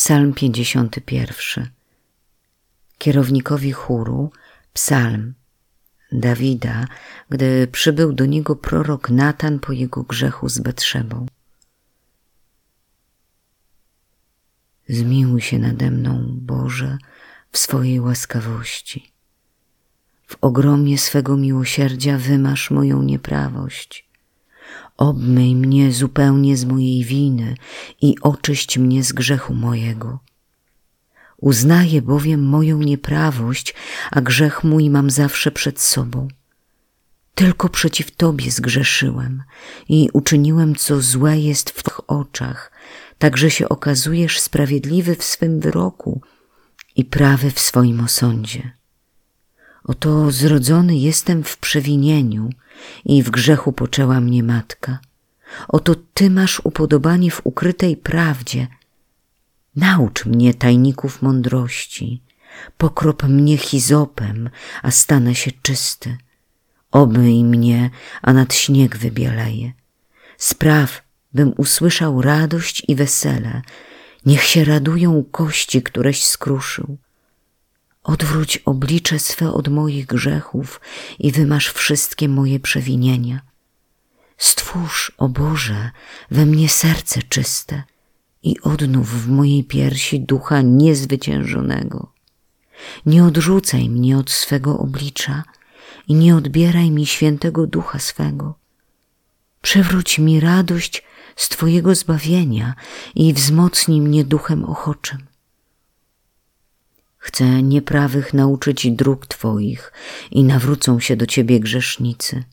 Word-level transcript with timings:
Psalm 0.00 0.32
51. 0.34 1.70
Kierownikowi 2.98 3.72
chóru 3.72 4.30
psalm 4.72 5.34
Dawida, 6.12 6.86
gdy 7.30 7.66
przybył 7.66 8.12
do 8.12 8.26
niego 8.26 8.56
prorok 8.56 9.10
Natan 9.10 9.58
po 9.58 9.72
jego 9.72 10.02
grzechu 10.02 10.48
z 10.48 10.58
Betrzebą. 10.58 11.26
Zmiłuj 14.88 15.40
się 15.40 15.58
nade 15.58 15.90
mną, 15.90 16.26
Boże, 16.32 16.98
w 17.52 17.58
swojej 17.58 18.00
łaskawości. 18.00 19.12
W 20.26 20.36
ogromie 20.40 20.98
swego 20.98 21.36
miłosierdzia 21.36 22.18
wymasz 22.18 22.70
moją 22.70 23.02
nieprawość. 23.02 24.09
Obmyj 24.96 25.56
mnie 25.56 25.92
zupełnie 25.92 26.56
z 26.56 26.64
mojej 26.64 27.04
winy 27.04 27.54
i 28.02 28.14
oczyść 28.22 28.78
mnie 28.78 29.04
z 29.04 29.12
grzechu 29.12 29.54
mojego. 29.54 30.18
Uznaję 31.36 32.02
bowiem 32.02 32.42
moją 32.42 32.78
nieprawość, 32.78 33.74
a 34.10 34.20
grzech 34.20 34.64
mój 34.64 34.90
mam 34.90 35.10
zawsze 35.10 35.50
przed 35.50 35.80
sobą. 35.80 36.28
Tylko 37.34 37.68
przeciw 37.68 38.10
Tobie 38.10 38.50
zgrzeszyłem 38.50 39.42
i 39.88 40.08
uczyniłem, 40.12 40.74
co 40.74 41.00
złe 41.00 41.38
jest 41.38 41.70
w 41.70 41.82
Twych 41.82 42.10
oczach, 42.10 42.72
tak 43.18 43.36
że 43.36 43.50
się 43.50 43.68
okazujesz 43.68 44.40
sprawiedliwy 44.40 45.16
w 45.16 45.24
swym 45.24 45.60
wyroku 45.60 46.20
i 46.96 47.04
prawy 47.04 47.50
w 47.50 47.60
swoim 47.60 48.00
osądzie. 48.00 48.79
Oto 49.84 50.30
zrodzony 50.30 50.96
jestem 50.96 51.44
w 51.44 51.56
przewinieniu 51.58 52.50
i 53.04 53.22
w 53.22 53.30
grzechu 53.30 53.72
poczęła 53.72 54.20
mnie 54.20 54.42
matka. 54.42 54.98
Oto 55.68 55.94
Ty 56.14 56.30
masz 56.30 56.60
upodobanie 56.64 57.30
w 57.30 57.40
ukrytej 57.44 57.96
prawdzie. 57.96 58.66
Naucz 59.76 60.26
mnie 60.26 60.54
tajników 60.54 61.22
mądrości, 61.22 62.22
pokrop 62.78 63.22
mnie 63.22 63.56
hizopem, 63.56 64.50
a 64.82 64.90
stanę 64.90 65.34
się 65.34 65.50
czysty. 65.62 66.18
Obmyj 66.90 67.44
mnie, 67.44 67.90
a 68.22 68.32
nad 68.32 68.54
śnieg 68.54 68.96
wybieleje. 68.96 69.72
Spraw, 70.38 71.02
bym 71.34 71.52
usłyszał 71.56 72.22
radość 72.22 72.82
i 72.88 72.94
wesele. 72.94 73.62
Niech 74.26 74.42
się 74.42 74.64
radują 74.64 75.24
kości, 75.30 75.82
któreś 75.82 76.24
skruszył. 76.24 76.96
Odwróć 78.04 78.56
oblicze 78.58 79.18
swe 79.18 79.52
od 79.52 79.68
moich 79.68 80.06
grzechów 80.06 80.80
i 81.18 81.32
wymasz 81.32 81.68
wszystkie 81.68 82.28
moje 82.28 82.60
przewinienia. 82.60 83.40
Stwórz, 84.38 85.12
o 85.18 85.28
Boże, 85.28 85.90
we 86.30 86.46
mnie 86.46 86.68
serce 86.68 87.22
czyste 87.22 87.82
i 88.42 88.60
odnów 88.60 89.24
w 89.24 89.28
mojej 89.28 89.64
piersi 89.64 90.20
ducha 90.20 90.62
niezwyciężonego. 90.62 92.12
Nie 93.06 93.24
odrzucaj 93.24 93.88
mnie 93.88 94.18
od 94.18 94.30
swego 94.30 94.78
oblicza 94.78 95.42
i 96.08 96.14
nie 96.14 96.36
odbieraj 96.36 96.90
mi 96.90 97.06
świętego 97.06 97.66
ducha 97.66 97.98
swego. 97.98 98.54
Przywróć 99.62 100.18
mi 100.18 100.40
radość 100.40 101.02
z 101.36 101.48
Twojego 101.48 101.94
zbawienia 101.94 102.74
i 103.14 103.34
wzmocnij 103.34 104.00
mnie 104.00 104.24
duchem 104.24 104.64
ochoczym. 104.64 105.26
Chcę 107.22 107.62
nieprawych 107.62 108.34
nauczyć 108.34 108.90
dróg 108.90 109.26
Twoich 109.26 109.92
i 110.30 110.44
nawrócą 110.44 111.00
się 111.00 111.16
do 111.16 111.26
Ciebie 111.26 111.60
grzesznicy. 111.60 112.44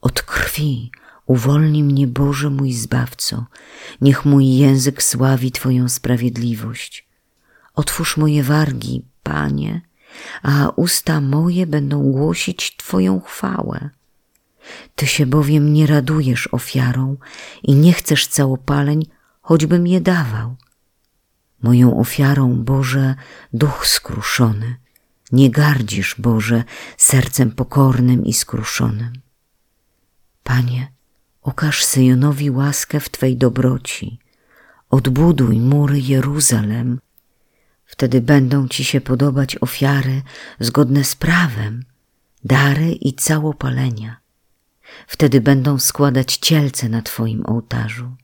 Od 0.00 0.22
krwi 0.22 0.90
uwolnij 1.26 1.82
mnie, 1.82 2.06
Boże 2.06 2.50
mój 2.50 2.72
Zbawco, 2.72 3.46
niech 4.00 4.24
mój 4.24 4.56
język 4.56 5.02
sławi 5.02 5.52
Twoją 5.52 5.88
sprawiedliwość. 5.88 7.08
Otwórz 7.74 8.16
moje 8.16 8.42
wargi, 8.42 9.04
Panie, 9.22 9.80
a 10.42 10.68
usta 10.76 11.20
moje 11.20 11.66
będą 11.66 12.12
głosić 12.12 12.76
Twoją 12.76 13.20
chwałę. 13.20 13.90
Ty 14.94 15.06
się 15.06 15.26
bowiem 15.26 15.72
nie 15.72 15.86
radujesz 15.86 16.48
ofiarą 16.52 17.16
i 17.62 17.74
nie 17.74 17.92
chcesz 17.92 18.26
całopaleń, 18.26 19.06
choćbym 19.40 19.86
je 19.86 20.00
dawał. 20.00 20.56
Moją 21.62 22.00
ofiarą, 22.00 22.64
Boże, 22.64 23.14
duch 23.52 23.86
skruszony. 23.86 24.76
Nie 25.32 25.50
gardzisz, 25.50 26.14
Boże, 26.18 26.64
sercem 26.96 27.50
pokornym 27.50 28.24
i 28.24 28.32
skruszonym. 28.32 29.12
Panie, 30.44 30.92
okaż 31.42 31.84
Syjonowi 31.84 32.50
łaskę 32.50 33.00
w 33.00 33.08
Twej 33.08 33.36
dobroci. 33.36 34.18
Odbuduj 34.90 35.60
mury 35.60 36.00
Jeruzalem. 36.00 37.00
Wtedy 37.86 38.20
będą 38.20 38.68
Ci 38.68 38.84
się 38.84 39.00
podobać 39.00 39.56
ofiary 39.60 40.22
zgodne 40.60 41.04
z 41.04 41.16
prawem, 41.16 41.84
dary 42.44 42.92
i 42.92 43.14
całopalenia. 43.14 44.20
Wtedy 45.06 45.40
będą 45.40 45.78
składać 45.78 46.36
cielce 46.36 46.88
na 46.88 47.02
Twoim 47.02 47.46
ołtarzu. 47.46 48.16